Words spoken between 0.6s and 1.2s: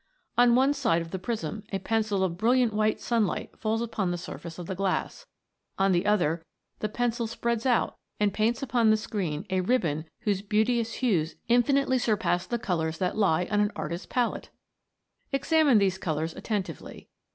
side of the